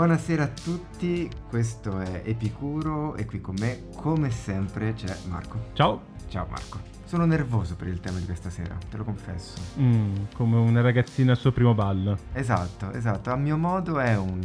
[0.00, 5.64] Buonasera a tutti, questo è Epicuro e qui con me, come sempre, c'è Marco.
[5.74, 6.00] Ciao.
[6.26, 6.78] Ciao Marco.
[7.04, 9.58] Sono nervoso per il tema di questa sera, te lo confesso.
[9.78, 12.16] Mm, come una ragazzina al suo primo ballo.
[12.32, 13.30] Esatto, esatto.
[13.30, 14.40] A mio modo è un,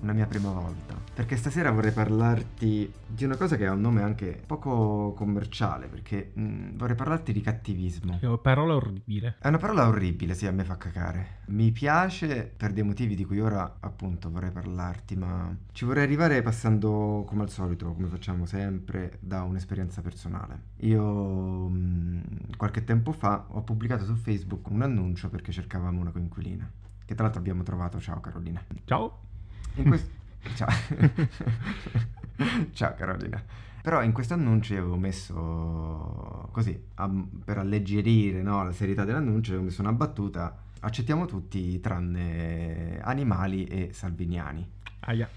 [0.00, 0.94] una mia prima volta.
[1.14, 6.32] Perché stasera vorrei parlarti di una cosa che ha un nome anche poco commerciale, perché
[6.34, 8.18] mh, vorrei parlarti di cattivismo.
[8.18, 9.36] Che parola orribile.
[9.38, 11.38] È una parola orribile, sì, a me fa cacare.
[11.46, 16.42] Mi piace per dei motivi di cui ora appunto vorrei parlarti, ma ci vorrei arrivare
[16.42, 20.60] passando come al solito, come facciamo sempre, da un'esperienza personale.
[20.80, 26.70] Io mh, qualche tempo fa ho pubblicato su Facebook un annuncio perché cercavamo una coinquilina,
[27.04, 27.98] che tra l'altro abbiamo trovato.
[28.00, 28.62] Ciao Carolina.
[28.84, 29.25] Ciao.
[29.76, 30.10] In questo...
[30.54, 30.68] Ciao.
[32.72, 33.42] Ciao Carolina.
[33.82, 37.10] Però in questo annuncio io avevo messo così, a-
[37.44, 43.90] per alleggerire no, la serietà dell'annuncio, avevo messo una battuta, accettiamo tutti tranne animali e
[43.92, 44.68] salviniani.
[45.00, 45.28] Aia.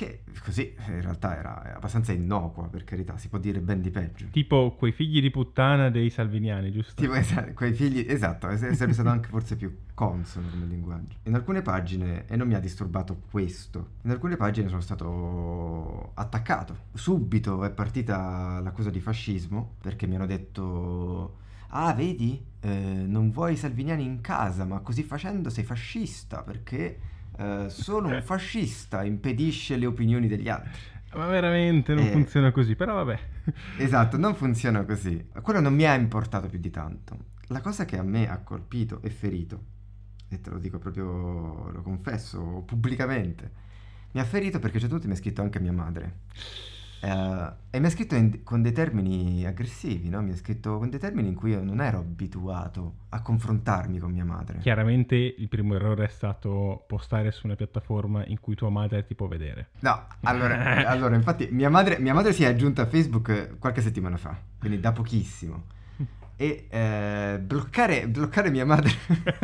[0.00, 4.28] Che così in realtà era abbastanza innocua, per carità, si può dire ben di peggio.
[4.30, 7.02] Tipo quei figli di puttana dei salviniani, giusto?
[7.02, 11.18] Tipo, esa- quei figli, esatto, es- sarebbe stato anche forse più consono come linguaggio.
[11.24, 16.76] In alcune pagine, e non mi ha disturbato questo, in alcune pagine sono stato attaccato.
[16.94, 21.36] Subito è partita l'accusa di fascismo, perché mi hanno detto...
[21.72, 22.70] Ah, vedi, eh,
[23.06, 26.98] non vuoi i salviniani in casa, ma così facendo sei fascista, perché
[27.40, 30.80] eh, solo un fascista impedisce le opinioni degli altri.
[31.14, 32.10] Ma veramente non Eh.
[32.12, 33.18] funziona così, però vabbè.
[33.78, 35.28] Esatto, non funziona così.
[35.42, 37.16] Quello non mi ha importato più di tanto.
[37.48, 39.64] La cosa che a me ha colpito e ferito,
[40.28, 43.50] e te lo dico proprio, lo confesso pubblicamente,
[44.12, 46.18] mi ha ferito perché c'è tutto mi ha scritto anche mia madre.
[47.02, 50.20] Eh, e mi ha scritto in- con dei termini aggressivi, no?
[50.22, 54.10] Mi ha scritto con dei termini in cui io non ero abituato a confrontarmi con
[54.12, 54.58] mia madre.
[54.58, 59.14] Chiaramente il primo errore è stato postare su una piattaforma in cui tua madre ti
[59.14, 59.70] può vedere.
[59.80, 64.16] No, allora, allora, infatti mia madre, mia madre si è aggiunta a Facebook qualche settimana
[64.16, 65.64] fa, quindi da pochissimo.
[66.40, 68.90] E eh, bloccare, bloccare mia madre...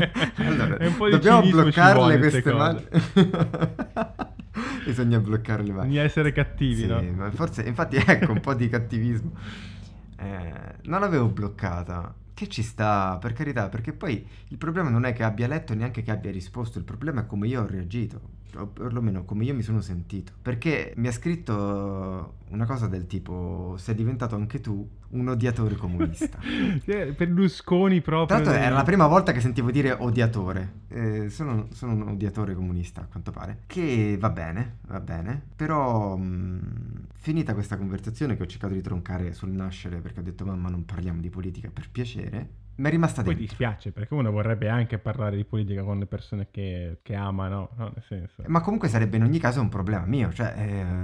[0.36, 0.78] allora,
[1.10, 2.88] dobbiamo bloccarle queste ste madri.
[4.82, 5.82] Bisogna bloccarle, ma...
[5.82, 7.30] Bisogna essere cattivi, Sì, no?
[7.32, 9.32] forse, infatti, ecco un po' di cattivismo.
[10.18, 12.14] Eh, non l'avevo bloccata.
[12.32, 16.00] Che ci sta, per carità, perché poi il problema non è che abbia letto neanche
[16.00, 18.20] che abbia risposto, il problema è come io ho reagito,
[18.56, 20.32] o perlomeno come io mi sono sentito.
[20.40, 26.38] Perché mi ha scritto una cosa del tipo: sei diventato anche tu un odiatore comunista.
[26.84, 28.26] Berlusconi proprio.
[28.26, 30.84] Tra l'altro era la prima volta che sentivo dire odiatore.
[30.88, 33.62] Eh, sono, sono un odiatore comunista, a quanto pare.
[33.66, 35.42] Che va bene, va bene.
[35.54, 40.44] Però, mh, finita questa conversazione che ho cercato di troncare sul nascere perché ho detto
[40.44, 43.46] mamma non parliamo di politica per piacere, mi è rimasta Poi dentro.
[43.46, 47.92] dispiace perché uno vorrebbe anche parlare di politica con le persone che, che amano, no?
[47.94, 48.42] Nel senso.
[48.46, 50.54] Ma comunque sarebbe in ogni caso un problema mio, cioè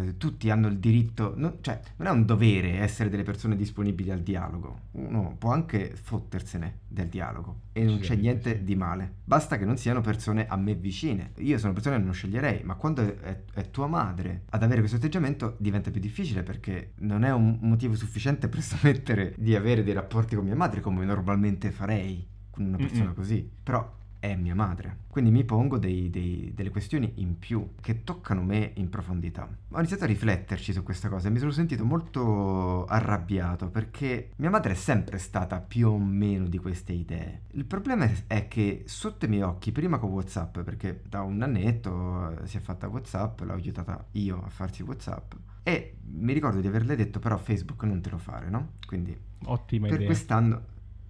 [0.05, 4.11] eh, tutti hanno il diritto, no- cioè non è un dovere essere delle persone disponibili
[4.11, 8.65] al dialogo, uno può anche fottersene del dialogo e non c'è Sì, niente sì.
[8.65, 12.13] di male, basta che non siano persone a me vicine, io sono persone che non
[12.13, 16.93] sceglierei, ma quando è- è tua madre ad avere questo atteggiamento diventa più difficile perché
[16.99, 21.05] non è un motivo sufficiente per smettere di avere dei rapporti con mia madre come
[21.05, 23.15] normalmente farei con una persona Mm-mm.
[23.15, 24.99] così, però è mia madre.
[25.09, 29.49] Quindi mi pongo dei- dei- delle questioni in più che toccano me in profondità.
[29.71, 34.49] Ho iniziato a rifletterci su questa cosa e mi sono sentito molto arrabbiato perché mia
[34.51, 37.43] madre è sempre stata più o meno di queste idee.
[37.53, 41.43] Il problema è- è che sotto i miei occhi, prima con WhatsApp, perché da un
[41.43, 45.33] annetto eh, si è fatta WhatsApp, l'ho aiutata io a farsi WhatsApp.
[45.65, 48.75] E mi ricordo di averle detto però Facebook non te lo fare, no?
[48.87, 50.07] Quindi Ottima per idea.
[50.07, 50.63] quest'anno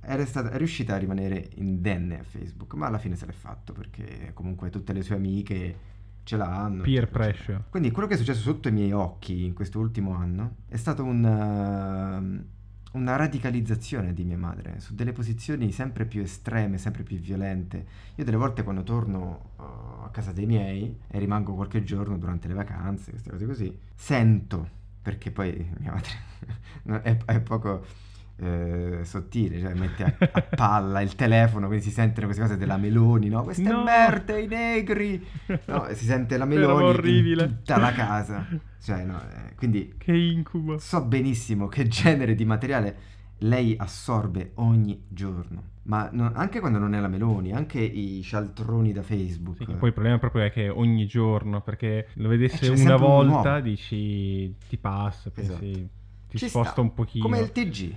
[0.04, 3.72] era stata, è riuscita a rimanere indenne a Facebook, ma alla fine se l'è fatto
[3.72, 5.76] perché comunque tutte le sue amiche
[6.24, 6.82] ce l'hanno.
[6.82, 7.44] Peer eccetera, eccetera.
[7.44, 7.64] pressure.
[7.70, 11.04] Quindi quello che è successo sotto i miei occhi in questo ultimo anno è stato
[11.04, 12.44] un, ehm,
[12.92, 17.86] una radicalizzazione di mia madre su delle posizioni sempre più estreme, sempre più violente.
[18.16, 22.48] Io delle volte quando torno eh, a casa dei miei e rimango qualche giorno durante
[22.48, 24.68] le vacanze, queste cose così, sento,
[25.00, 28.10] perché poi mia madre è, è poco
[28.42, 32.76] eh, sottile, cioè mette a, a palla il telefono, quindi si sentono queste cose della
[32.76, 33.42] Meloni, no?
[33.42, 33.82] Queste No!
[33.84, 35.24] merde, i negri!
[35.66, 36.90] No, si sente la Meloni
[37.30, 38.46] in tutta la casa.
[38.80, 40.78] Cioè, no, eh, quindi Che incubo.
[40.78, 42.96] so benissimo che genere di materiale
[43.38, 45.70] lei assorbe ogni giorno.
[45.84, 49.56] Ma no- anche quando non è la Meloni, anche i cialtroni da Facebook.
[49.58, 53.50] Sì, poi il problema proprio è che ogni giorno, perché lo vedesse Eh, una volta,
[53.52, 53.60] nuovo.
[53.60, 55.88] dici ti passa, pensi, Esatto.
[56.28, 56.80] ti Ci sposta sta.
[56.82, 57.24] un pochino.
[57.24, 57.94] Come il TG.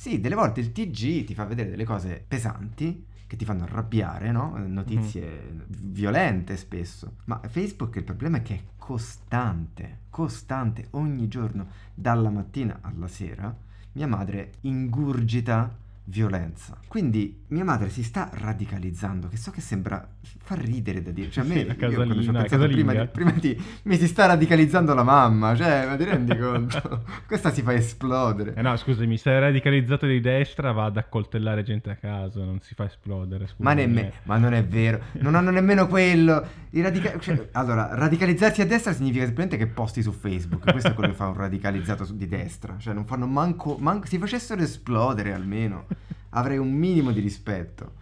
[0.00, 4.32] Sì, delle volte il TG ti fa vedere delle cose pesanti che ti fanno arrabbiare,
[4.32, 4.56] no?
[4.56, 5.64] Notizie Mhm.
[5.68, 7.16] violente spesso.
[7.26, 13.54] Ma Facebook il problema è che è costante, costante, ogni giorno, dalla mattina alla sera,
[13.92, 15.76] mia madre ingurgita
[16.10, 16.76] violenza.
[16.88, 20.06] Quindi mia madre si sta radicalizzando, che so che sembra
[20.42, 21.30] fa ridere da dire.
[21.30, 23.62] Cioè a me Sì, la io quando ci ho casalina, pensato prima, di, prima di
[23.84, 27.04] mi si sta radicalizzando la mamma, cioè, ma ti rendi conto?
[27.26, 28.54] Questa si fa esplodere.
[28.54, 32.60] Eh no, scusami, se è radicalizzato di destra va ad accoltellare gente a caso, non
[32.60, 33.44] si fa esplodere.
[33.58, 34.12] Ma, scusami, nemme- eh.
[34.24, 36.44] ma non è vero, non hanno nemmeno quello.
[36.70, 40.70] I radica- cioè, allora, radicalizzarsi a destra significa semplicemente che posti su Facebook.
[40.70, 42.76] Questo è quello che fa un radicalizzato di destra.
[42.78, 44.06] Cioè, non fanno manco, manco.
[44.06, 45.86] Si facessero esplodere almeno.
[46.30, 47.98] Avrei un minimo di rispetto.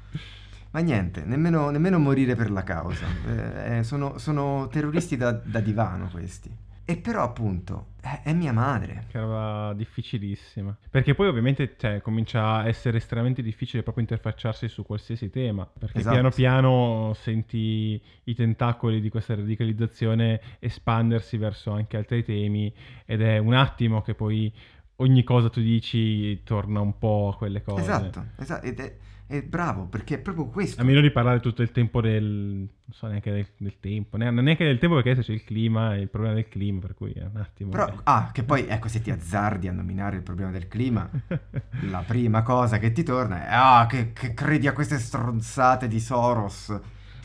[0.71, 3.07] Ma niente, nemmeno, nemmeno morire per la causa.
[3.27, 6.55] Eh, eh, sono, sono terroristi da, da divano questi.
[6.91, 9.05] E però, appunto, è, è mia madre.
[9.11, 10.75] Che roba difficilissima.
[10.91, 15.67] Perché poi ovviamente cioè, comincia a essere estremamente difficile proprio interfacciarsi su qualsiasi tema.
[15.67, 16.15] Perché Esatto.
[16.15, 22.73] piano piano senti i tentacoli di questa radicalizzazione espandersi verso anche altri temi
[23.05, 24.51] ed è un attimo che poi
[25.01, 27.83] ogni cosa tu dici torna un po' a quelle cose.
[27.83, 28.67] Esatto, esatto.
[28.67, 28.97] Ed è,
[29.27, 30.81] è bravo perché è proprio questo.
[30.81, 32.25] A meno di parlare tutto il tempo del...
[32.25, 35.95] non so neanche del, del tempo, ne- neanche del tempo perché adesso c'è il clima,
[35.97, 37.71] il problema del clima, per cui è un attimo...
[37.71, 41.09] Però, che- ah, che poi, ecco, se ti azzardi a nominare il problema del clima,
[41.91, 46.01] la prima cosa che ti torna è, ah, che, che credi a queste stronzate di
[46.01, 46.77] Soros.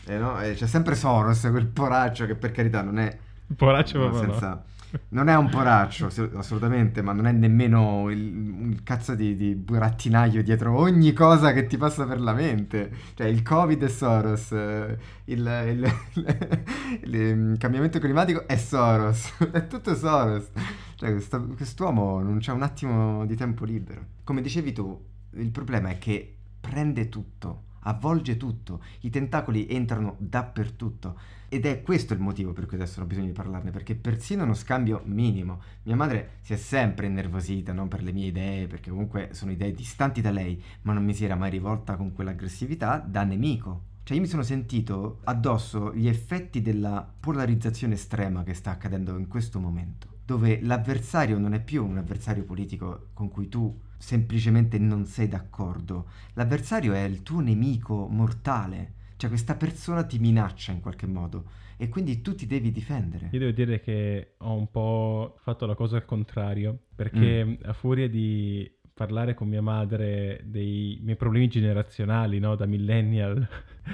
[0.06, 0.40] Eh, no?
[0.40, 3.18] Eh, c'è sempre Soros, quel poraccio che per carità non è...
[3.56, 4.64] Poraccio no, proprio no.
[5.08, 9.54] Non è un poraccio, ass- assolutamente, ma non è nemmeno il, un cazzo di, di
[9.54, 12.90] burattinaio dietro ogni cosa che ti passa per la mente.
[13.14, 15.38] Cioè, il Covid è Soros, eh, il,
[15.68, 15.92] il-
[17.04, 20.50] il- il cambiamento climatico è Soros, è tutto Soros.
[20.96, 24.04] Cioè, questo- quest'uomo non c'ha un attimo di tempo libero.
[24.24, 25.00] Come dicevi tu,
[25.32, 31.18] il problema è che prende tutto, avvolge tutto, i tentacoli entrano dappertutto.
[31.48, 34.54] Ed è questo il motivo per cui adesso ho bisogno di parlarne, perché persino uno
[34.54, 35.60] scambio minimo.
[35.84, 39.72] Mia madre si è sempre innervosita, non per le mie idee, perché comunque sono idee
[39.72, 43.92] distanti da lei, ma non mi si era mai rivolta con quell'aggressività da nemico.
[44.02, 49.28] Cioè io mi sono sentito addosso gli effetti della polarizzazione estrema che sta accadendo in
[49.28, 55.04] questo momento, dove l'avversario non è più un avversario politico con cui tu semplicemente non
[55.06, 61.06] sei d'accordo, l'avversario è il tuo nemico mortale, cioè questa persona ti minaccia in qualche
[61.06, 61.62] modo.
[61.76, 63.30] E quindi tu ti devi difendere.
[63.32, 68.08] Io devo dire che ho un po' fatto la cosa al contrario, perché a furia
[68.08, 72.54] di parlare con mia madre dei miei problemi generazionali, no?
[72.54, 73.46] Da millennial,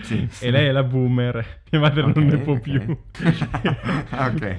[0.02, 0.28] Sì.
[0.40, 2.60] e lei è la boomer, mia madre non ne può ok.
[2.60, 2.80] più.
[4.12, 4.56] ok.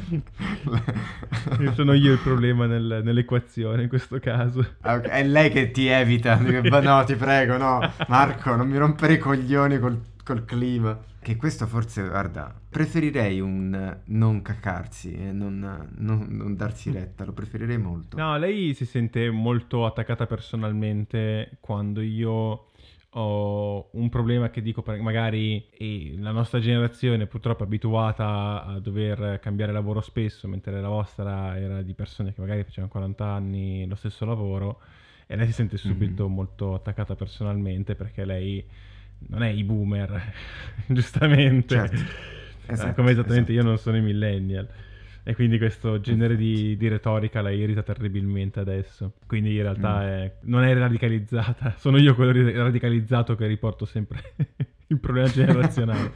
[1.75, 4.65] Sono io il problema nel- nell'equazione in questo caso.
[4.81, 6.35] Ah, ok, È lei che ti evita.
[6.35, 7.79] Dico, "Ma No, ti prego, no.
[8.07, 10.99] Marco, non mi rompere i coglioni col, col clima.
[11.23, 15.59] Che questo forse, guarda, preferirei un non cacarsi e non,
[15.97, 18.17] non- non darsi retta, lo preferirei molto.
[18.17, 22.65] No, lei si sente molto attaccata personalmente quando io
[23.15, 29.39] ho un problema che dico magari eh, la nostra generazione purtroppo è abituata a dover
[29.41, 33.95] cambiare lavoro spesso, mentre la vostra era di persone che magari facevano 40 anni lo
[33.95, 34.79] stesso lavoro
[35.27, 36.33] e lei si sente subito Mhm.
[36.33, 38.65] molto attaccata personalmente perché lei
[39.27, 40.21] non è i boomer,
[40.87, 41.75] giustamente.
[41.75, 41.95] Certo.
[41.95, 43.65] Eh, Esatto, come esattamente esatto.
[43.65, 44.67] io non sono i millennial.
[45.23, 49.13] E quindi questo genere di, di retorica la irrita terribilmente adesso.
[49.27, 50.03] Quindi in realtà Mm.
[50.03, 51.75] è- non è radicalizzata.
[51.77, 54.21] Sono io quello ri- radicalizzato che riporto sempre
[54.87, 56.13] il problema generazionale.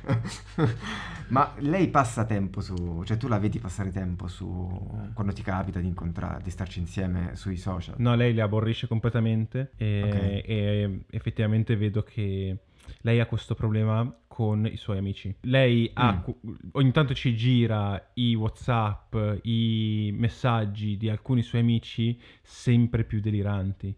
[1.27, 5.79] Ma lei passa tempo su, cioè tu la vedi passare tempo su, quando ti capita
[5.79, 7.95] di incontrare, di starci insieme sui social?
[7.97, 10.15] No, lei le aborrisce completamente e, Ok.
[10.49, 12.57] e effettivamente vedo che
[13.01, 15.33] lei ha questo problema con i suoi amici.
[15.41, 16.53] Lei ha, Mm.
[16.73, 23.95] ogni tanto ci gira i WhatsApp, i messaggi di alcuni suoi amici sempre più deliranti.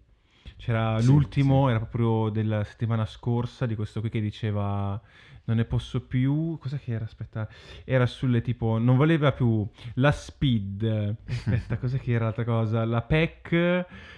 [0.57, 1.69] C'era Sì, l'ultimo, sì.
[1.71, 4.99] era proprio della settimana scorsa, di questo qui che diceva
[5.47, 6.57] non ne posso più.
[6.59, 7.05] Cos'è che era?
[7.05, 7.47] Aspetta,
[7.83, 11.15] era sulle tipo, non voleva più la speed.
[11.27, 12.85] Aspetta, cos'è che era l'altra cosa?
[12.85, 13.51] La PEC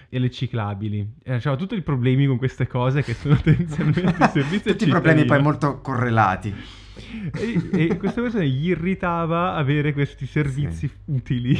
[0.08, 1.14] e le ciclabili.
[1.22, 5.24] Eh, C'era tutti i problemi con queste cose che sono tendenzialmente servizi Tutti i problemi
[5.24, 6.52] poi molto correlati.
[7.32, 11.56] E, e questa persona gli irritava avere questi servizi utili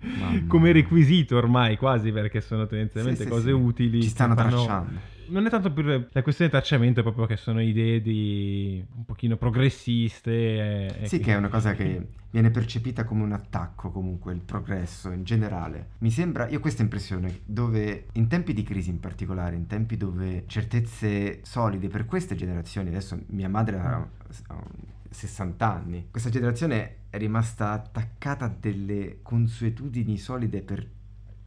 [0.00, 3.52] Mamma come requisito ormai quasi perché sono tendenzialmente Sì, sì, cose sì.
[3.52, 4.02] utili.
[4.02, 5.00] Ci stanno fanno- tracciando.
[5.28, 9.04] Non è tanto per la questione di tracciamento, è proprio che sono idee di un
[9.04, 11.00] pochino progressiste.
[11.00, 11.32] E, sì, che...
[11.32, 15.90] è una cosa che viene percepita come un attacco comunque, il progresso in generale.
[15.98, 19.96] Mi sembra, io ho questa impressione, dove in tempi di crisi in particolare, in tempi
[19.96, 24.08] dove certezze solide per queste generazioni, adesso mia madre ha,
[24.48, 24.64] ha
[25.10, 30.88] 60 anni, questa generazione è rimasta attaccata a delle consuetudini solide per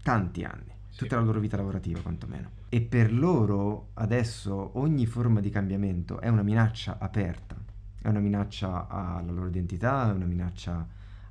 [0.03, 2.54] tanti anni tutta la loro vita lavorativa quantomeno.
[2.69, 7.55] E per loro adesso ogni forma di cambiamento è una minaccia aperta,
[8.01, 10.87] è una minaccia alla loro identità, è una minaccia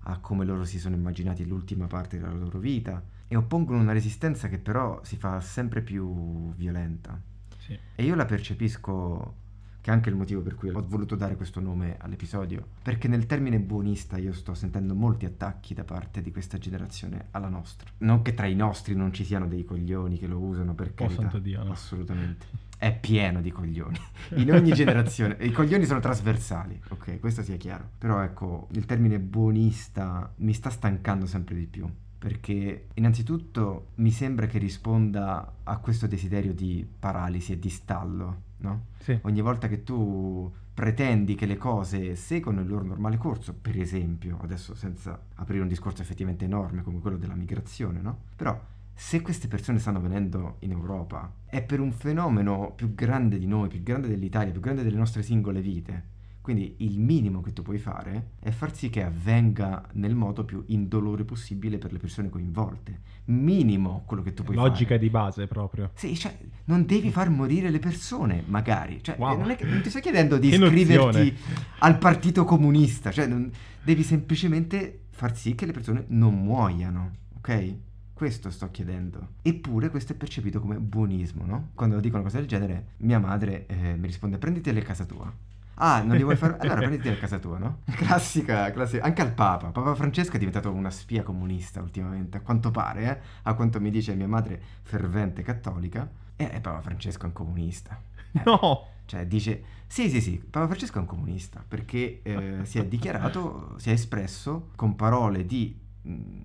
[0.07, 4.49] a come loro si sono immaginati l'ultima parte della loro vita e oppongono una resistenza
[4.49, 7.21] che però si fa sempre più violenta.
[7.59, 7.79] Sì.
[7.95, 9.43] E io la percepisco
[9.85, 13.27] che è anche il motivo per cui ho voluto dare questo nome all'episodio, perché nel
[13.27, 17.91] termine buonista io sto sentendo molti attacchi da parte di questa generazione alla nostra.
[17.99, 20.95] Non che tra i nostri non ci siano dei coglioni che lo usano per oh,
[20.95, 21.73] carità, santo Dio, no?
[21.73, 22.47] assolutamente.
[22.79, 23.99] È pieno di coglioni,
[24.37, 25.37] in ogni generazione.
[25.41, 27.91] I coglioni sono trasversali, ok, questo sia chiaro.
[27.99, 31.87] Però ecco, il termine buonista mi sta stancando sempre di più
[32.25, 38.87] perché innanzitutto mi sembra che risponda a questo desiderio di paralisi e di stallo, no?
[38.99, 39.19] Sì.
[39.23, 44.39] Ogni volta che tu pretendi che le cose seguano il loro normale corso, per esempio,
[44.43, 48.19] adesso senza aprire un discorso effettivamente enorme come quello della migrazione, no?
[48.35, 48.59] Però
[48.93, 53.69] se queste persone stanno venendo in Europa è per un fenomeno più grande di noi,
[53.69, 56.13] più grande dell'Italia, più grande delle nostre singole vite
[56.45, 60.63] quindi il minimo che tu puoi fare è far sì che avvenga nel modo più
[60.67, 63.01] indolore possibile per le persone coinvolte.
[63.29, 64.83] Minimo quello che tu puoi Logica fare.
[64.83, 65.91] Logica di base proprio.
[65.95, 69.03] Sì, cioè, non devi far morire le persone, magari.
[69.03, 69.39] Cioè, wow.
[69.39, 71.35] non, che, non, ti sto chiedendo di iscriverti
[71.79, 73.51] al partito comunista, cioè, non,
[73.83, 77.75] devi semplicemente far sì che le persone non muoiano, ok?
[78.13, 79.29] Questo sto chiedendo.
[79.41, 81.71] Eppure questo è percepito come buonismo, no?
[81.73, 85.33] Quando dico una cosa del genere, mia madre eh, mi risponde prenditi a casa tua.
[85.77, 86.57] Ah, non li vuoi fare?
[86.65, 87.81] Allora prenditi a casa tua, no?
[87.97, 89.05] Classica, classica.
[89.05, 89.69] Anche al Papa.
[89.69, 93.19] Papa Francesco è diventato una spia comunista ultimamente, a quanto pare, eh?
[93.43, 96.09] A quanto mi dice mia madre fervente cattolica.
[96.37, 98.01] E eh, Papa Francesco è un comunista.
[98.33, 98.89] Eh, no!
[99.07, 103.75] Cioè dice, sì sì sì, Papa Francesco è un comunista perché eh, si è dichiarato,
[103.79, 105.83] si è espresso con parole di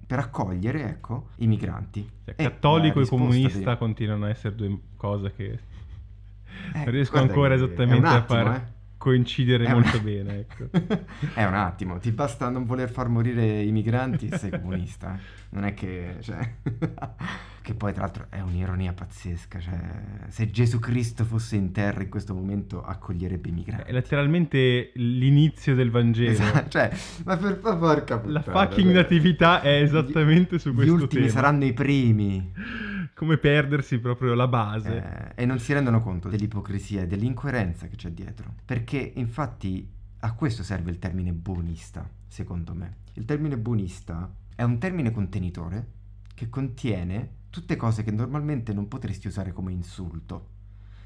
[0.06, 2.10] per accogliere, ecco, i migranti.
[2.24, 3.78] Cioè, cattolico e comunista di...
[3.78, 5.60] continuano a essere due cose che
[6.74, 8.56] eh, non riesco ancora esattamente attimo, a fare.
[8.56, 8.79] Eh?
[9.00, 10.04] Coincidere è molto un...
[10.04, 10.40] bene.
[10.40, 10.70] Ecco.
[11.34, 15.16] è un attimo, ti basta non voler far morire i migranti, sei comunista.
[15.16, 15.20] Eh.
[15.52, 16.18] Non è che...
[16.20, 16.54] Cioè...
[17.62, 19.80] che poi tra l'altro è un'ironia pazzesca, cioè
[20.30, 23.90] se Gesù Cristo fosse in terra in questo momento accoglierebbe i migranti.
[23.90, 26.32] È letteralmente l'inizio del Vangelo.
[26.32, 26.92] Esatto, cioè,
[27.26, 30.98] ma per favore La fucking cioè, natività è esattamente su questo tema.
[30.98, 31.34] Gli ultimi tema.
[31.34, 32.52] saranno i primi.
[33.20, 35.34] Come perdersi proprio la base.
[35.36, 38.54] Eh, e non si rendono conto dell'ipocrisia e dell'incoerenza che c'è dietro.
[38.64, 39.86] Perché infatti
[40.20, 43.00] a questo serve il termine buonista, secondo me.
[43.16, 45.88] Il termine buonista è un termine contenitore
[46.34, 50.52] che contiene tutte cose che normalmente non potresti usare come insulto.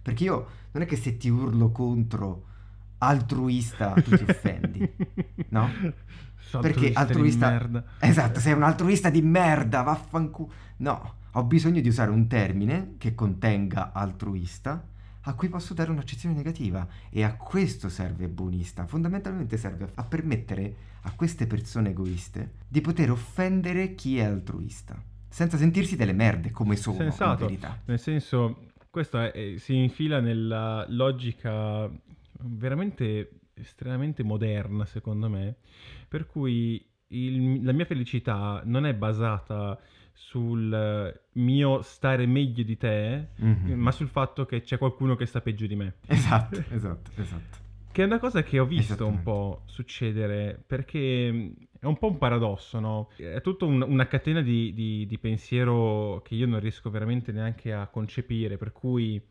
[0.03, 2.45] Perché io non è che se ti urlo contro
[3.07, 4.93] altruista tu ti offendi,
[5.49, 5.69] no?
[6.61, 7.49] Perché altruista...
[7.49, 7.83] merda.
[7.99, 10.51] Esatto, sei un altruista di merda, vaffanculo.
[10.77, 14.87] No, ho bisogno di usare un termine che contenga altruista
[15.25, 18.85] a cui posso dare un'accezione negativa e a questo serve buonista.
[18.85, 25.01] Fondamentalmente serve a permettere a queste persone egoiste di poter offendere chi è altruista
[25.33, 27.41] senza sentirsi delle merde come sono Sensato.
[27.41, 27.79] in verità.
[27.85, 31.89] Nel senso, questo è, si infila nella logica
[32.45, 35.55] veramente estremamente moderna, secondo me,
[36.07, 39.79] per cui il, la mia felicità non è basata
[40.13, 43.79] sul mio stare meglio di te, mm-hmm.
[43.79, 45.95] ma sul fatto che c'è qualcuno che sta peggio di me.
[46.07, 47.61] Esatto, esatto, esatto.
[47.91, 51.27] Che è una cosa che ho visto un po' succedere, perché
[51.79, 53.09] è un po' un paradosso, no?
[53.15, 57.71] È tutta un, una catena di, di, di, pensiero che io non riesco veramente neanche
[57.71, 59.21] a concepire, per cui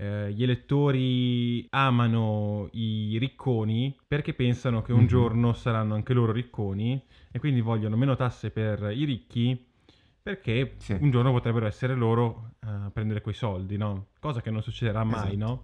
[0.00, 5.08] eh, gli elettori amano i ricconi perché pensano che un mm-hmm.
[5.08, 7.02] giorno saranno anche loro ricconi
[7.32, 9.66] e quindi vogliono meno tasse per i ricchi
[10.22, 10.96] perché sì.
[11.00, 14.08] un giorno potrebbero essere loro a prendere quei soldi, no?
[14.20, 15.36] Cosa che non succederà mai, esatto.
[15.36, 15.62] no?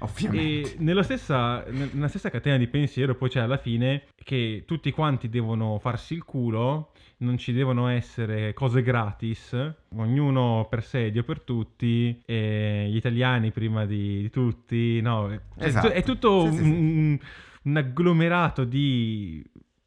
[0.00, 0.74] Ovviamente.
[0.74, 5.28] E nella stessa, nella stessa, catena di pensiero poi c'è alla fine che tutti quanti
[5.28, 9.56] devono farsi il culo, non ci devono essere cose gratis,
[9.96, 15.28] ognuno per sé, Dio per tutti, gli italiani prima di, di tutti, no?
[15.58, 15.90] Cioè, esatto.
[15.90, 17.20] È tutto sì, un, sì, sì.
[17.62, 19.42] un agglomerato di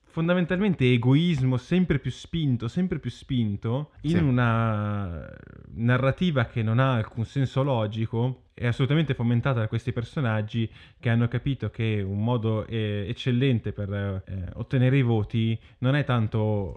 [0.09, 4.17] fondamentalmente egoismo sempre più spinto, sempre più spinto, in Sì.
[4.17, 5.27] una
[5.75, 11.27] narrativa che non ha alcun senso logico, è assolutamente fomentata da questi personaggi che hanno
[11.29, 16.75] capito che un modo eh, eccellente per eh, ottenere i voti non è tanto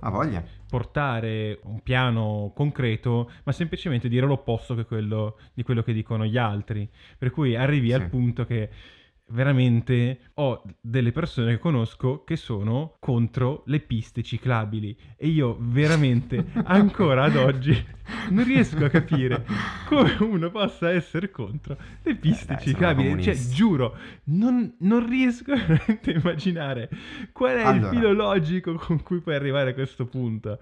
[0.68, 6.36] portare un piano concreto, ma semplicemente dire l'opposto che quello, di quello che dicono gli
[6.38, 6.88] altri.
[7.18, 7.94] Per cui arrivi Sì.
[7.94, 8.68] al punto che
[9.32, 16.44] veramente ho delle persone che conosco che sono contro le piste ciclabili e io veramente
[16.64, 17.84] ancora ad oggi
[18.30, 19.44] non riesco a capire
[19.86, 23.22] come uno possa essere contro le piste Eh, dai, ciclabili.
[23.22, 26.90] Cioè, giuro, non, non riesco veramente a immaginare
[27.32, 27.90] qual è il Allora.
[27.90, 30.58] filo logico con cui puoi arrivare a questo punto.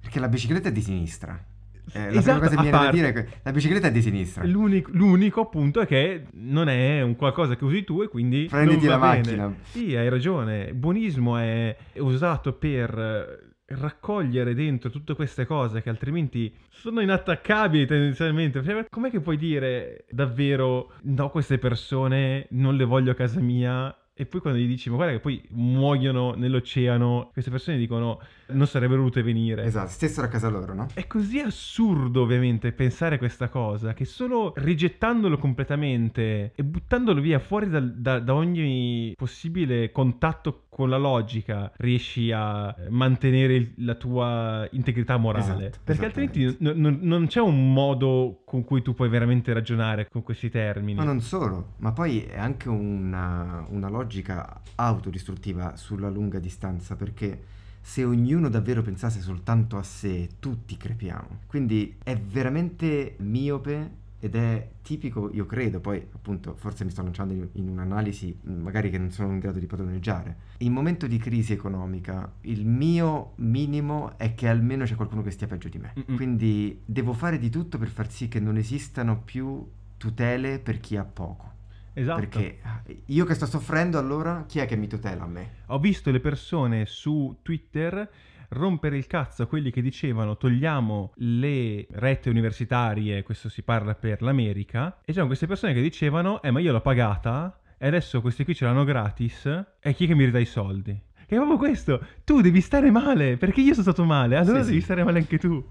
[0.00, 1.47] Perché la bicicletta è di sinistra.
[1.92, 3.92] Eh, la Esatto, prima cosa che mi viene da dire è che la bicicletta è
[3.92, 4.44] di sinistra.
[4.44, 8.86] L'unico, l'unico appunto è che non è un qualcosa che usi tu e quindi Prenditi
[8.86, 9.16] la bene.
[9.16, 9.54] macchina.
[9.62, 10.72] Sì, hai ragione.
[10.74, 18.62] Buonismo è usato per raccogliere dentro tutte queste cose che altrimenti sono inattaccabili tendenzialmente.
[18.64, 23.94] Cioè, com'è che puoi dire davvero no, queste persone non le voglio a casa mia?
[24.14, 28.66] E poi quando gli dici, ma guarda che poi muoiono nell'oceano, queste persone dicono non
[28.66, 29.64] sarebbero volute venire.
[29.64, 30.86] Esatto, stessero a casa loro, no?
[30.94, 37.68] È così assurdo ovviamente pensare questa cosa che solo rigettandolo completamente e buttandolo via fuori
[37.68, 44.66] dal- da, da ogni possibile contatto con la logica riesci a mantenere il- la tua
[44.72, 45.66] integrità morale.
[45.68, 50.08] Esatto, Perché altrimenti non- non- non c'è un modo con cui tu puoi veramente ragionare
[50.08, 50.94] con questi termini.
[50.98, 57.42] Ma non solo, ma poi è anche una, una logica autodistruttiva sulla lunga distanza, perché
[57.80, 61.40] se ognuno davvero pensasse soltanto a sé, tutti crepiamo.
[61.46, 67.34] Quindi è veramente miope ed è tipico, io credo, poi appunto forse mi sto lanciando
[67.34, 70.36] in, in un'analisi magari che non sono in grado di padroneggiare.
[70.58, 75.46] In momento di crisi economica, il mio minimo è che almeno c'è qualcuno che stia
[75.46, 75.92] peggio di me.
[75.96, 76.16] Mm-mm.
[76.16, 79.64] Quindi devo fare di tutto per far sì che non esistano più
[79.96, 81.56] tutele per chi ha poco.
[81.98, 82.20] Esatto.
[82.20, 82.58] Perché
[83.06, 85.50] io che sto soffrendo, allora chi è che mi tutela a me?
[85.66, 88.08] Ho visto le persone su Twitter
[88.50, 94.22] rompere il cazzo a quelli che dicevano togliamo le rette universitarie, questo si parla per
[94.22, 98.44] l'America, e c'erano queste persone che dicevano eh ma io l'ho pagata e adesso questi
[98.44, 99.44] qui ce l'hanno gratis
[99.80, 100.98] e chi è che mi ridà i soldi?
[101.26, 104.68] Che è proprio questo, tu devi stare male perché io sono stato male, allora Sì,
[104.68, 104.84] devi sì.
[104.84, 105.68] stare male anche tu.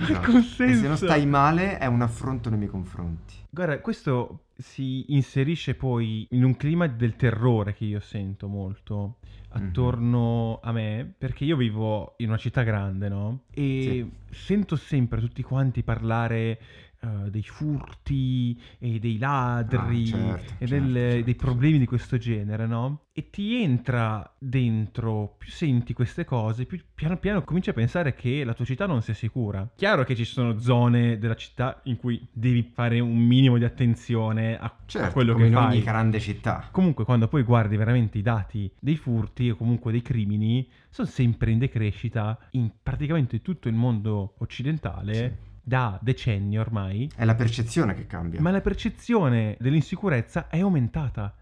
[0.00, 0.36] Esatto.
[0.38, 3.34] E se non stai male è un affronto nei miei confronti.
[3.50, 9.16] Guarda, questo si inserisce poi in un clima del terrore che io sento molto
[9.50, 13.44] attorno a me, perché io vivo in una città grande, no?
[13.50, 16.60] E sento sempre tutti quanti parlare
[17.00, 21.24] eh, dei furti e dei ladri Ah, certo, e certo, del- certo.
[21.24, 23.00] dei problemi di questo genere, no?
[23.12, 28.44] E ti entra dentro, più senti queste cose, più piano piano cominci a pensare che
[28.44, 29.68] la tua città non sia sicura.
[29.74, 34.58] Chiaro che ci sono zone della città in cui devi fare un minimo di attenzione
[34.58, 35.66] a, a Certo, quello come che in fai.
[35.76, 36.68] ogni grande città.
[36.70, 41.50] Comunque, quando poi guardi veramente i dati dei furti o comunque dei crimini, sono sempre
[41.50, 45.45] in decrescita in praticamente tutto il mondo occidentale Sì.
[45.68, 47.10] Da decenni ormai.
[47.16, 48.40] È la percezione che cambia.
[48.40, 51.34] Ma la percezione dell'insicurezza è aumentata.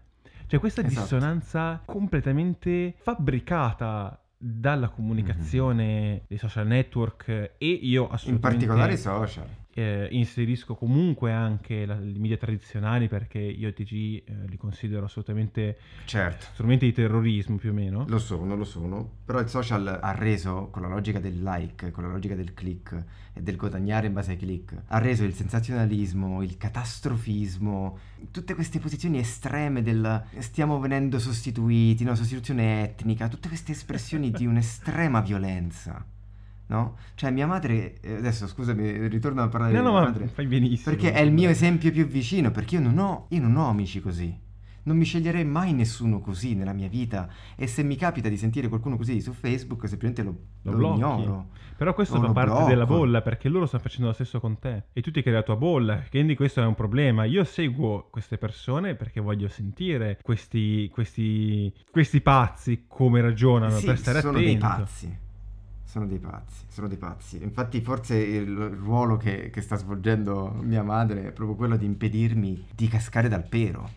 [0.47, 1.01] Cioè, questa Esatto.
[1.01, 9.47] dissonanza completamente fabbricata dalla comunicazione dei social network e io in assolutamente particolare i social.
[9.77, 15.77] Eh, inserisco comunque anche la- i media tradizionali perché io TG eh, li considero assolutamente
[16.05, 16.45] Certo.
[16.53, 18.05] strumenti di terrorismo più o meno.
[18.07, 22.03] Lo sono, lo sono, però il social ha reso, con la logica del like, con
[22.05, 26.41] la logica del click e del guadagnare in base ai click, ha reso il sensazionalismo,
[26.41, 27.97] il catastrofismo,
[28.31, 34.45] tutte queste posizioni estreme del stiamo venendo sostituiti, no, sostituzione etnica, tutte queste espressioni di
[34.47, 36.05] un'estrema violenza,
[36.67, 36.97] no?
[37.15, 40.27] Cioè mia madre, eh, adesso scusami, ritorno a parlare No, di no, mia ma madre,
[40.27, 40.95] fai benissimo.
[40.95, 43.99] perché è il mio esempio più vicino, perché io non ho, io non ho amici
[44.01, 44.43] così.
[44.87, 48.67] Non mi sceglierei mai nessuno così nella mia vita e se mi capita di sentire
[48.67, 51.47] qualcuno così su Facebook semplicemente lo, Lo lo ignoro.
[51.75, 52.67] Però questo fa parte blocco.
[52.69, 55.41] della bolla perché loro stanno facendo lo stesso con te e tu ti crei la
[55.41, 57.23] tua bolla, quindi questo è un problema.
[57.25, 63.97] Io seguo queste persone perché voglio sentire questi, questi, questi pazzi come ragionano Sì, per
[63.97, 64.51] stare sono attento.
[64.51, 65.17] dei pazzi.
[65.95, 67.41] Sono dei pazzi, sono dei pazzi.
[67.41, 72.65] Infatti forse il ruolo che, che sta svolgendo mia madre è proprio quello di impedirmi
[72.75, 73.89] di cascare dal pero.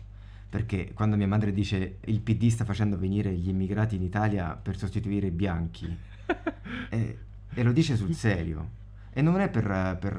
[0.49, 4.77] Perché quando mia madre dice il PD sta facendo venire gli immigrati in Italia per
[4.77, 5.93] sostituire i bianchi,
[6.89, 7.17] e,
[7.53, 8.69] e lo dice sul serio.
[9.11, 10.15] E non è per, per,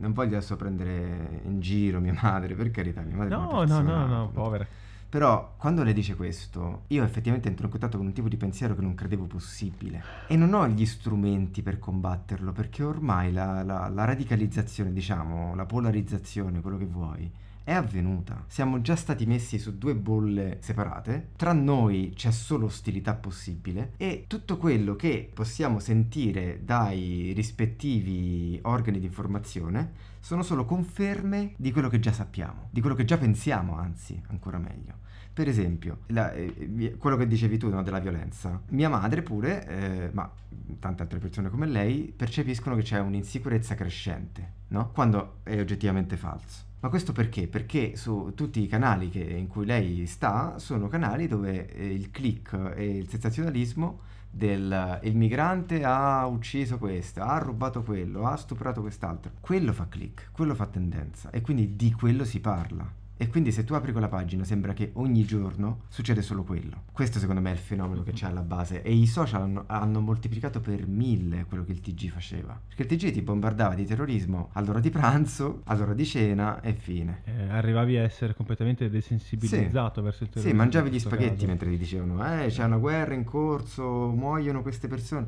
[0.00, 3.52] Non voglio adesso prendere in giro mia madre, per carità, mia madre è una No,
[3.52, 4.66] no, persona- no, no, povera.
[5.12, 8.74] Però quando lei dice questo, io effettivamente entro in contatto con un tipo di pensiero
[8.74, 10.02] che non credevo possibile.
[10.26, 15.66] E non ho gli strumenti per combatterlo perché ormai la, la, la radicalizzazione, diciamo, la
[15.66, 17.30] polarizzazione, quello che vuoi,
[17.62, 18.42] è avvenuta.
[18.46, 23.92] Siamo già stati messi su due bolle separate, tra noi c'è solo ostilità possibile.
[23.98, 31.72] E tutto quello che possiamo sentire dai rispettivi organi di informazione sono solo conferme di
[31.72, 35.00] quello che già sappiamo, di quello che già pensiamo, anzi, ancora meglio.
[35.32, 38.62] Per esempio, la, eh, quello che dicevi tu no, della violenza.
[38.68, 40.30] Mia madre pure, eh, ma
[40.78, 44.90] tante altre persone come lei, percepiscono che c'è un'insicurezza crescente, no?
[44.92, 46.70] Quando è oggettivamente falso.
[46.78, 47.48] Ma questo perché?
[47.48, 52.12] Perché su tutti i canali che, in cui lei sta sono canali dove eh, il
[52.12, 54.00] click e il sensazionalismo
[54.34, 59.32] del il migrante ha ucciso questo, ha rubato quello, ha stuprato quest'altro.
[59.40, 63.00] Quello fa click, quello fa tendenza e quindi di quello si parla.
[63.16, 66.84] E quindi se tu apri quella pagina sembra che ogni giorno succede solo quello.
[66.90, 68.82] Questo secondo me è il fenomeno che c'è alla base.
[68.82, 72.60] E i social hanno, hanno moltiplicato per mille quello che il TG faceva.
[72.66, 77.22] Perché il TG ti bombardava di terrorismo all'ora di pranzo, all'ora di cena e fine.
[77.24, 80.04] Eh, arrivavi a essere completamente desensibilizzato sì.
[80.04, 80.50] verso il terrorismo.
[80.50, 81.46] Sì, mangiavi gli spaghetti caso.
[81.46, 85.26] mentre ti dicevano, eh, c'è una guerra in corso, muoiono queste persone.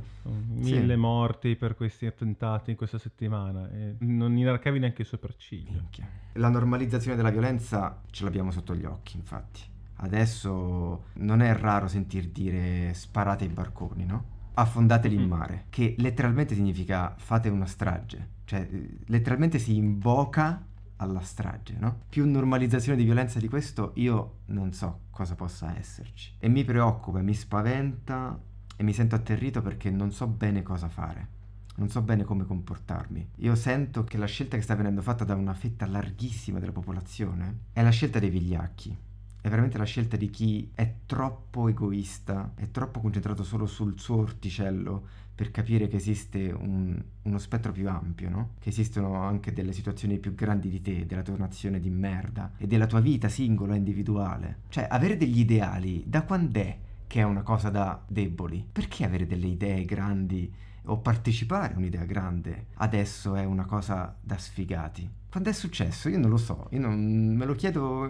[0.55, 0.99] Mille sì.
[0.99, 3.71] morti per questi attentati in questa settimana.
[3.71, 5.71] E non inarcavi neanche il sopracciglio.
[5.73, 6.09] Minchia.
[6.37, 7.74] La normalizzazione della violenza
[8.11, 9.61] ce l'abbiamo sotto gli occhi, infatti.
[9.97, 14.33] Adesso non è raro sentir dire sparate i barconi, no?
[14.55, 15.29] Affondateli in mm.
[15.29, 18.69] mare, che letteralmente significa fate una strage, cioè
[19.07, 20.65] letteralmente si invoca
[20.97, 22.03] alla strage, no?
[22.09, 26.35] Più normalizzazione di violenza di questo io non so cosa possa esserci.
[26.39, 28.39] E mi preoccupa, mi spaventa
[28.77, 31.34] e mi sento atterrito perché non so bene cosa fare
[31.77, 33.31] non so bene come comportarmi.
[33.37, 37.59] Io sento che la scelta che sta venendo fatta da una fetta larghissima della popolazione
[37.73, 38.97] è la scelta dei vigliacchi.
[39.41, 44.17] È veramente la scelta di chi è troppo egoista, è troppo concentrato solo sul suo
[44.17, 48.51] orticello per capire che esiste un, uno spettro più ampio, no?
[48.59, 52.67] Che esistono anche delle situazioni più grandi di te, della tua nazione di merda e
[52.67, 54.59] della tua vita singola e individuale.
[54.69, 58.67] Cioè, avere degli ideali, da quando è che è una cosa da deboli?
[58.71, 60.51] Perché avere delle idee grandi
[60.87, 65.23] o partecipare a un'idea grande adesso è una cosa da sfigati.
[65.35, 66.09] Quando è successo?
[66.09, 68.07] Io non lo so, io non, me lo chiedo,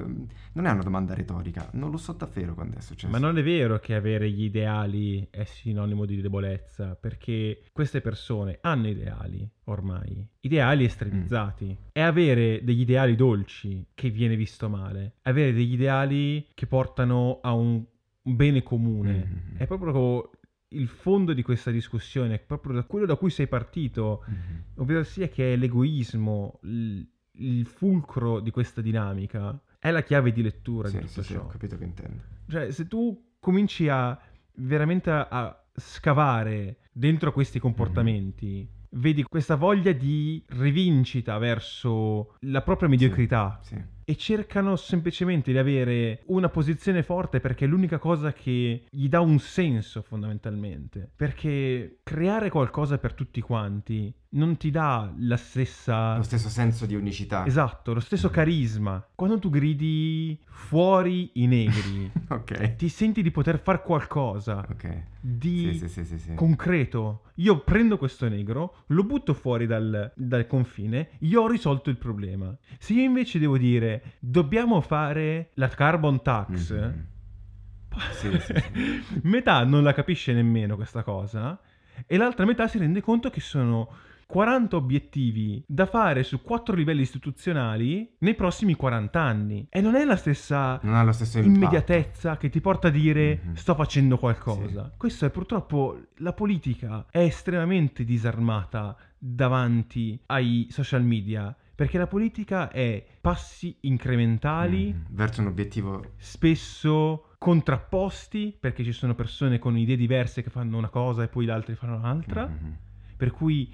[0.53, 3.11] non è una domanda retorica, non lo so davvero quando è successo.
[3.11, 8.59] Ma non è vero che avere gli ideali è sinonimo di debolezza, perché queste persone
[8.61, 11.65] hanno ideali ormai, ideali estremizzati.
[11.65, 11.87] Mm.
[11.93, 17.55] È avere degli ideali dolci che viene visto male, avere degli ideali che portano a
[17.55, 17.83] un
[18.21, 19.13] bene comune.
[19.13, 19.57] Mm-hmm.
[19.57, 20.31] È proprio
[20.75, 24.61] il fondo di questa discussione, proprio da quello da cui sei partito, mm-hmm.
[24.77, 30.43] ovvero sia che è l'egoismo, il, il, fulcro di questa dinamica, è la chiave di
[30.43, 31.41] lettura sì, di tutto sì, ciò.
[31.41, 32.21] Sì, ho capito che intendi.
[32.49, 34.19] Cioè, se tu cominci a
[34.57, 39.01] veramente a, a scavare dentro questi comportamenti, mm-hmm.
[39.03, 43.61] vedi questa voglia di rivincita verso la propria mediocrità.
[43.63, 48.85] Sì, sì e cercano semplicemente di avere una posizione forte perché è l'unica cosa che
[48.91, 51.11] gli dà un senso fondamentalmente.
[51.15, 56.17] Perché creare qualcosa per tutti quanti non ti dà la stessa...
[56.17, 57.47] Lo stesso senso di unicità.
[57.47, 58.37] Esatto, lo stesso mm-hmm.
[58.37, 59.09] carisma.
[59.15, 62.77] Quando tu gridi fuori i negri, okay.
[62.77, 65.05] ti senti di poter fare qualcosa okay.
[65.21, 67.23] di sì, sì, sì, concreto.
[67.37, 72.57] Io prendo questo negro, lo butto fuori dal, dal confine, io ho risolto il problema.
[72.79, 76.73] Se io invece devo dire dobbiamo fare la carbon tax.
[76.73, 77.01] Mm-hmm.
[78.13, 79.21] Sì, sì, sì.
[79.23, 81.61] metà non la capisce nemmeno questa cosa
[82.07, 83.89] e l'altra metà si rende conto che sono
[84.27, 89.67] 40 obiettivi da fare su quattro livelli istituzionali nei prossimi 40 anni.
[89.71, 90.81] E non è la stessa
[91.35, 93.55] immediatezza che ti porta a dire mm-hmm.
[93.55, 94.93] sto facendo qualcosa.
[94.97, 102.71] Questo è purtroppo la politica è estremamente disarmata davanti ai social media perché la politica
[102.71, 109.97] è passi incrementali mm, verso un obiettivo spesso contrapposti, perché ci sono persone con idee
[109.97, 112.73] diverse che fanno una cosa e poi gli altri fanno un'altra, mm-hmm.
[113.17, 113.71] per cui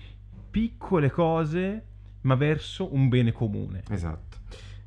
[0.51, 1.85] piccole cose
[2.23, 3.83] ma verso un bene comune.
[3.89, 4.39] Esatto.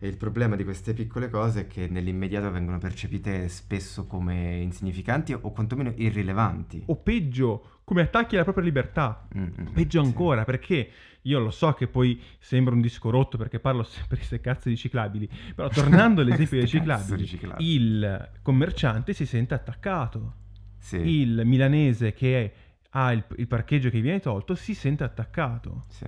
[0.03, 5.31] E il problema di queste piccole cose è che nell'immediato vengono percepite spesso come insignificanti
[5.31, 6.83] o quantomeno irrilevanti.
[6.87, 9.25] O peggio, come attacchi alla propria libertà.
[9.33, 10.45] Mm-hmm, peggio ancora, sì.
[10.45, 10.89] perché
[11.21, 14.67] io lo so che poi sembra un disco rotto perché parlo sempre di queste cazzo
[14.67, 20.33] di ciclabili, però tornando all'esempio dei ciclabili, ciclabili, il commerciante si sente attaccato.
[20.79, 20.97] Sì.
[20.97, 22.53] Il milanese che
[22.89, 25.85] ha il, il, parcheggio che viene tolto si sente attaccato.
[25.87, 26.07] Sì.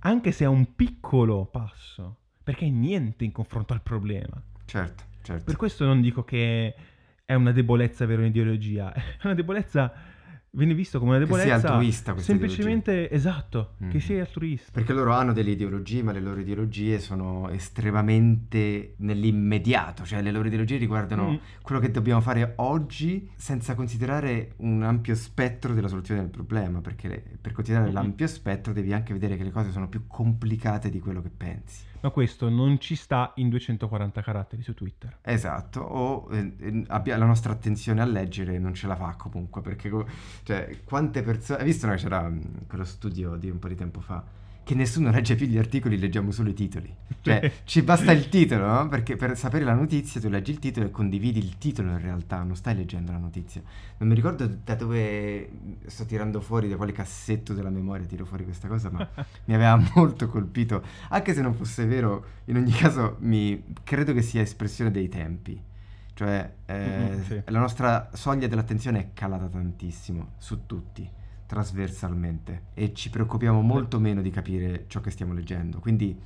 [0.00, 4.40] Anche se è un piccolo passo perché è niente in confronto al problema.
[4.66, 5.04] Certo.
[5.22, 5.44] certo.
[5.44, 6.74] Per questo non dico che
[7.24, 9.92] è una debolezza avere un'ideologia, è una debolezza
[10.54, 13.90] viene visto come una Che sia debolezza altruista questa semplicemente esatto, Mhm.
[13.90, 14.70] che sia altruista.
[14.72, 20.46] Perché loro hanno delle ideologie, ma le loro ideologie sono estremamente nell'immediato, cioè le loro
[20.48, 21.36] ideologie riguardano Mm.
[21.62, 27.22] quello che dobbiamo fare oggi senza considerare un ampio spettro della soluzione del problema, perché
[27.40, 27.94] per considerare Mhm.
[27.94, 31.92] l'ampio spettro devi anche vedere che le cose sono più complicate di quello che pensi.
[32.04, 35.16] Ma questo non ci sta in 240 caratteri su Twitter.
[35.22, 39.62] Esatto, o eh, eh, abbia- la nostra attenzione a leggere non ce la fa comunque,
[39.62, 40.06] perché co-
[40.44, 41.60] cioè, quante persone...
[41.60, 44.22] Hai visto no, c'era mh, quello studio di un po' di tempo fa?
[44.62, 46.94] Che nessuno legge più gli articoli, leggiamo solo i titoli.
[47.22, 48.88] Cioè, ci basta il titolo, no?
[48.88, 52.42] Perché per sapere la notizia tu leggi il titolo e condividi il titolo in realtà,
[52.42, 53.62] non stai leggendo la notizia.
[53.98, 55.50] Non mi ricordo da dove
[55.86, 59.06] sto tirando fuori, da quale cassetto della memoria tiro fuori questa cosa, ma
[59.46, 60.82] mi aveva molto colpito.
[61.08, 65.58] Anche se non fosse vero, in ogni caso mi credo che sia espressione dei tempi.
[66.14, 67.42] Cioè, eh, Mhm, sì.
[67.46, 71.08] la nostra soglia dell'attenzione è calata tantissimo su tutti,
[71.46, 75.80] trasversalmente, e ci preoccupiamo molto meno di capire ciò che stiamo leggendo.
[75.80, 76.16] Quindi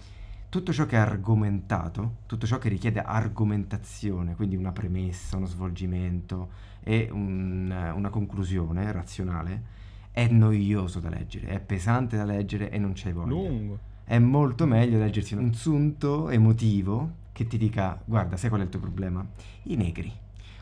[0.51, 6.51] tutto ciò che è argomentato, tutto ciò che richiede argomentazione, quindi una premessa, uno svolgimento
[6.83, 9.77] e un- una conclusione razionale,
[10.11, 13.29] è noioso da leggere, è pesante da leggere e non c'è voglia.
[13.49, 13.79] Lungo.
[14.05, 18.71] È molto meglio leggersi un sunto emotivo che ti dica, guarda, sai qual è il
[18.71, 19.25] tuo problema?
[19.65, 20.13] I negri.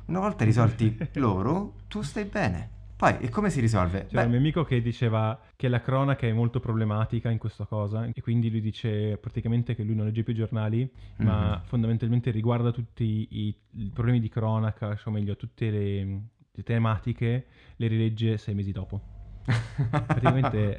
[0.06, 2.68] Una volta risolti loro, tu stai bene.
[2.96, 4.06] Poi, e come si risolve?
[4.08, 7.64] C'era un Beh, mio amico che diceva che la cronaca è molto problematica in questa
[7.64, 11.62] cosa e quindi lui dice praticamente che lui non legge più i giornali, ma Mhm.
[11.64, 16.04] fondamentalmente riguarda tutti i, i problemi di cronaca, o meglio, tutte le,
[16.52, 19.00] le tematiche, le rilegge sei mesi dopo.
[19.46, 20.76] Praticamente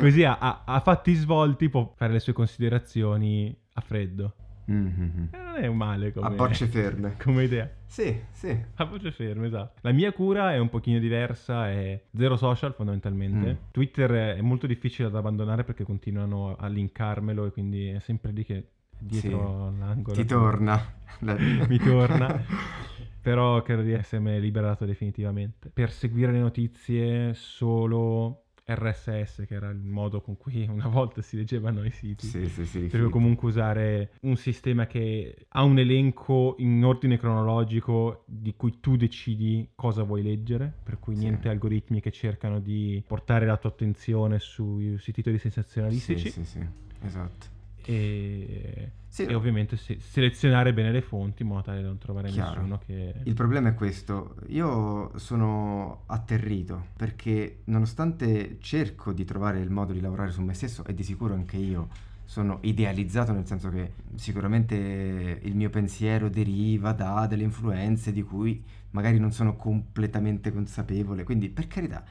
[0.00, 4.34] Così a, a- a fatti svolti può fare le sue considerazioni a freddo.
[4.64, 5.28] Mhm.
[5.32, 7.16] E non è male come, A bocce ferme.
[7.22, 7.68] come idea.
[7.84, 8.56] Sì, sì.
[8.76, 9.80] A voce ferme, esatto.
[9.82, 13.52] La mia cura è un pochino diversa, è zero social fondamentalmente.
[13.52, 13.70] Mm.
[13.70, 18.44] Twitter è molto difficile da abbandonare perché continuano a linkarmelo e quindi è sempre lì
[18.44, 18.68] che
[19.06, 20.16] dietro l'angolo.
[20.16, 20.94] Ti torna.
[21.68, 22.42] Mi torna.
[23.22, 25.70] Però credo di essermi liberato definitivamente.
[25.72, 31.36] Per seguire le notizie solo RSS, che era il modo con cui una volta si
[31.36, 32.26] leggevano i siti.
[32.26, 32.80] Sì, sì, sì.
[32.80, 33.10] Rifiuto.
[33.10, 39.68] comunque usare un sistema che ha un elenco in ordine cronologico di cui tu decidi
[39.76, 41.22] cosa vuoi leggere, per cui Sì.
[41.22, 46.58] niente algoritmi che cercano di portare la tua attenzione sui, sui titoli sensazionalistici Sì, sì,
[46.58, 46.66] sì.
[47.02, 47.60] Esatto.
[47.84, 52.30] E, Sì, e ovviamente se- selezionare bene le fonti in modo tale da non trovare
[52.30, 52.60] Chiaro.
[52.60, 53.14] nessuno che...
[53.24, 60.00] Il problema è questo, io sono atterrito perché nonostante cerco di trovare il modo di
[60.00, 61.88] lavorare su me stesso e di sicuro anche io
[62.24, 68.64] sono idealizzato nel senso che sicuramente il mio pensiero deriva da delle influenze di cui
[68.92, 72.02] magari non sono completamente consapevole, quindi per carità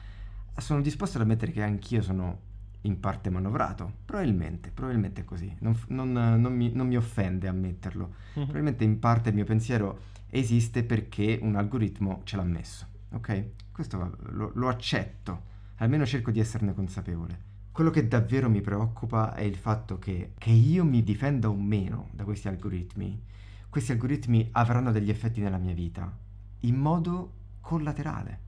[0.56, 2.50] sono disposto ad ammettere che anch'io sono
[2.82, 8.06] in parte manovrato, probabilmente, probabilmente è così, non, non- non mi, non mi offende ammetterlo.
[8.34, 8.42] Mhm.
[8.44, 13.44] Probabilmente in parte il mio pensiero esiste perché un algoritmo ce l'ha messo, ok?
[13.70, 15.42] Questo va- lo, lo accetto,
[15.76, 17.50] almeno cerco di esserne consapevole.
[17.72, 22.08] Quello che davvero mi preoccupa è il fatto che, che io mi difenda o meno
[22.12, 23.22] da questi algoritmi,
[23.70, 26.14] questi algoritmi avranno degli effetti nella mia vita
[26.60, 28.38] in modo collaterale,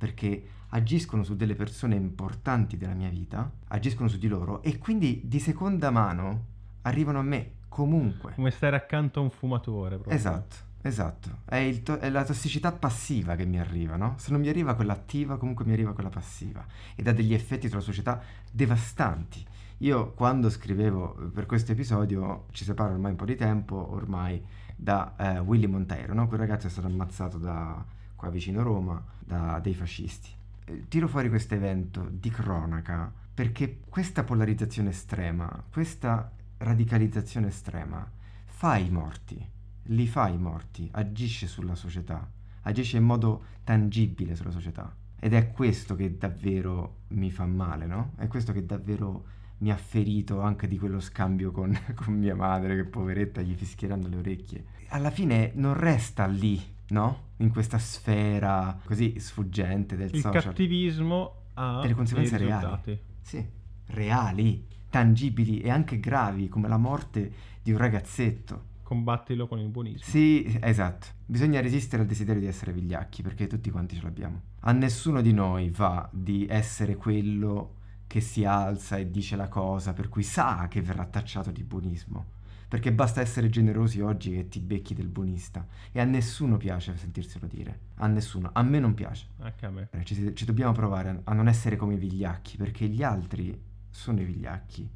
[0.00, 5.20] perché agiscono su delle persone importanti della mia vita, agiscono su di loro e quindi
[5.24, 6.44] di seconda mano
[6.82, 8.32] arrivano a me comunque.
[8.34, 10.16] Come stare accanto a un fumatore proprio.
[10.16, 11.40] Esatto, esatto.
[11.44, 14.14] È, to- è la tossicità passiva che mi arriva, no?
[14.16, 16.64] Se non mi arriva quella attiva, comunque mi arriva quella passiva.
[16.94, 19.44] Ed ha degli effetti sulla società devastanti.
[19.78, 24.42] Io quando scrivevo eh, per questo episodio, ci separa ormai un po' di tempo, ormai,
[24.74, 26.26] da eh, Willy Monteiro, no?
[26.26, 27.84] Quel ragazzo è stato ammazzato da
[28.20, 30.28] qua vicino Roma, da dei fascisti.
[30.66, 38.06] Eh, Tiro fuori questo evento di cronaca perché questa polarizzazione estrema, questa radicalizzazione estrema,
[38.44, 39.42] fa i morti,
[39.84, 42.30] li fa i morti, agisce sulla società,
[42.62, 44.94] agisce in modo tangibile sulla società.
[45.18, 48.12] Ed è questo che davvero mi fa male, no?
[48.16, 49.24] È questo che davvero
[49.58, 54.08] mi ha ferito anche di quello scambio con, con mia madre, che poveretta gli fischieranno
[54.08, 54.64] le orecchie.
[54.88, 57.28] Alla fine non resta lì, no?
[57.38, 60.42] In questa sfera così sfuggente del Il social.
[60.44, 63.00] cattivismo ha Delle conseguenze dei reali.
[63.20, 63.46] Sì,
[63.86, 68.68] reali, tangibili e anche gravi, come la morte di un ragazzetto.
[68.82, 70.02] Combattilo con il buonismo.
[70.02, 71.06] Sì, esatto.
[71.24, 74.40] Bisogna resistere al desiderio di essere vigliacchi, perché tutti quanti ce l'abbiamo.
[74.60, 77.76] A nessuno di noi va di essere quello
[78.06, 82.38] che si alza e dice la cosa per cui sa che verrà tacciato di buonismo.
[82.70, 85.66] Perché basta essere generosi oggi che ti becchi del buonista.
[85.90, 87.80] E a nessuno piace sentirselo dire.
[87.96, 88.50] A nessuno.
[88.52, 89.26] A me non piace.
[89.40, 89.88] Anche a me.
[90.04, 94.24] Ci, ci dobbiamo provare a non essere come i vigliacchi, perché gli altri sono i
[94.24, 94.88] vigliacchi.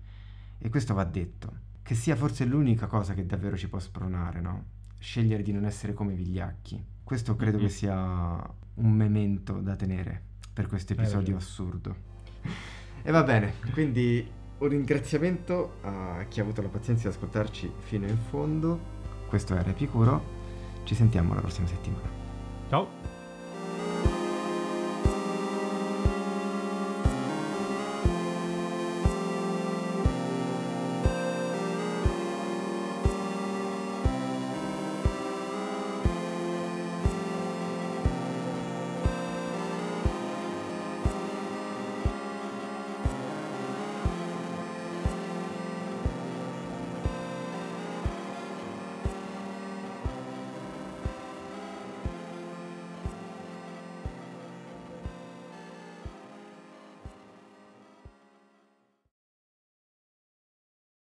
[0.56, 1.62] E questo va detto.
[1.82, 4.64] Che sia forse l'unica cosa che davvero ci può spronare, no?
[4.98, 6.80] Scegliere di non essere come i vigliacchi.
[7.02, 7.66] Questo credo mm-hmm.
[7.66, 11.96] che sia un memento da tenere per questo episodio assurdo.
[13.02, 18.06] e va bene, quindi un ringraziamento a chi ha avuto la pazienza di ascoltarci fino
[18.06, 18.78] in fondo.
[19.28, 20.22] Questo era Epicuro.
[20.84, 22.08] Ci sentiamo la prossima settimana.
[22.68, 23.13] Ciao.